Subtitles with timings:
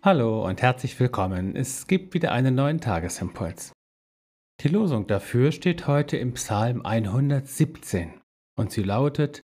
[0.00, 1.56] Hallo und herzlich willkommen.
[1.56, 3.72] Es gibt wieder einen neuen Tagesimpuls.
[4.60, 8.12] Die Losung dafür steht heute im Psalm 117
[8.56, 9.40] und sie lautet,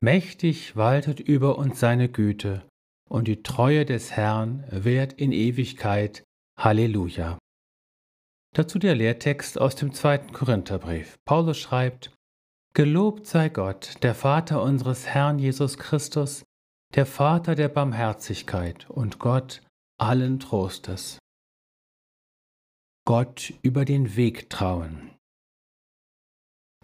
[0.00, 2.62] Mächtig waltet über uns seine Güte
[3.10, 6.22] und die Treue des Herrn währt in Ewigkeit.
[6.56, 7.36] Halleluja.
[8.54, 11.16] Dazu der Lehrtext aus dem zweiten Korintherbrief.
[11.24, 12.12] Paulus schreibt,
[12.72, 16.44] Gelobt sei Gott, der Vater unseres Herrn Jesus Christus,
[16.94, 19.60] der Vater der Barmherzigkeit und Gott
[20.00, 21.18] allen Trostes.
[23.04, 25.16] Gott über den Weg trauen.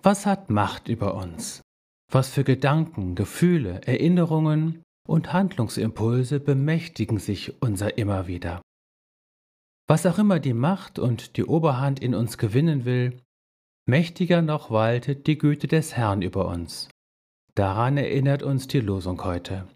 [0.02, 1.62] Was hat Macht über uns?
[2.10, 8.60] Was für Gedanken, Gefühle, Erinnerungen und Handlungsimpulse bemächtigen sich unser immer wieder?
[9.86, 13.22] Was auch immer die Macht und die Oberhand in uns gewinnen will,
[13.86, 16.88] mächtiger noch waltet die Güte des Herrn über uns.
[17.54, 19.68] Daran erinnert uns die Losung heute.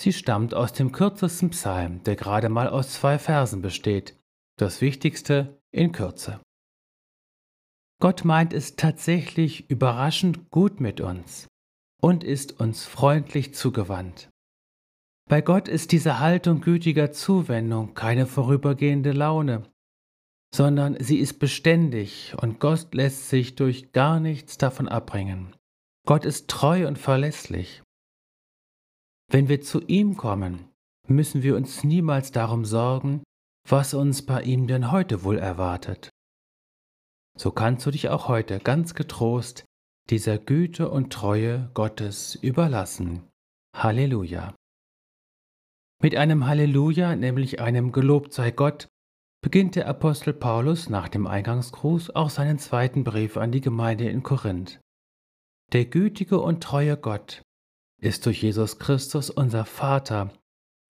[0.00, 4.16] Sie stammt aus dem kürzesten Psalm, der gerade mal aus zwei Versen besteht,
[4.56, 6.40] das Wichtigste in Kürze.
[8.00, 11.48] Gott meint es tatsächlich überraschend gut mit uns
[12.00, 14.30] und ist uns freundlich zugewandt.
[15.28, 19.70] Bei Gott ist diese Haltung gütiger Zuwendung keine vorübergehende Laune,
[20.54, 25.54] sondern sie ist beständig und Gott lässt sich durch gar nichts davon abbringen.
[26.06, 27.82] Gott ist treu und verlässlich.
[29.32, 30.68] Wenn wir zu ihm kommen,
[31.06, 33.22] müssen wir uns niemals darum sorgen,
[33.68, 36.10] was uns bei ihm denn heute wohl erwartet.
[37.38, 39.64] So kannst du dich auch heute ganz getrost
[40.10, 43.22] dieser Güte und Treue Gottes überlassen.
[43.76, 44.56] Halleluja.
[46.02, 48.88] Mit einem Halleluja, nämlich einem Gelobt sei Gott,
[49.42, 54.24] beginnt der Apostel Paulus nach dem Eingangsgruß auch seinen zweiten Brief an die Gemeinde in
[54.24, 54.80] Korinth.
[55.72, 57.42] Der gütige und treue Gott,
[58.00, 60.32] ist durch Jesus Christus unser Vater,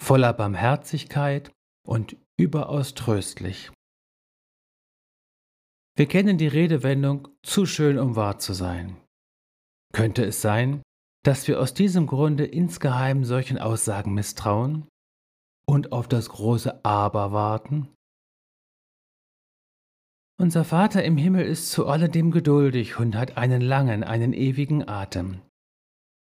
[0.02, 1.52] voller Barmherzigkeit
[1.86, 3.70] und überaus tröstlich.
[5.96, 8.96] Wir kennen die Redewendung zu schön, um wahr zu sein.
[9.92, 10.82] Könnte es sein,
[11.24, 14.88] dass wir aus diesem Grunde insgeheim solchen Aussagen misstrauen
[15.66, 17.88] und auf das große Aber warten?
[20.38, 25.42] Unser Vater im Himmel ist zu alledem geduldig und hat einen langen, einen ewigen Atem.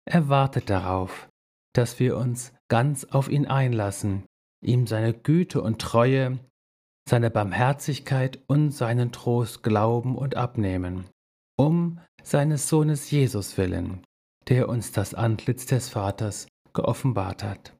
[0.08, 1.28] Er wartet darauf,
[1.74, 4.24] dass wir uns ganz auf ihn einlassen,
[4.64, 6.38] ihm seine Güte und Treue,
[7.08, 11.08] seine Barmherzigkeit und seinen Trost glauben und abnehmen,
[11.58, 14.04] um seines Sohnes Jesus willen,
[14.48, 17.76] der uns das Antlitz des Vaters geoffenbart hat.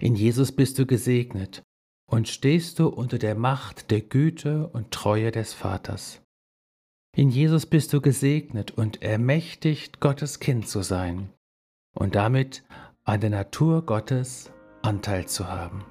[0.00, 1.62] In Jesus bist du gesegnet
[2.10, 6.22] und stehst du unter der Macht der Güte und Treue des Vaters.
[7.16, 11.30] In Jesus bist du gesegnet und ermächtigt, Gottes Kind zu sein
[11.94, 12.62] und damit
[13.04, 15.82] an der Natur Gottes Anteil zu haben.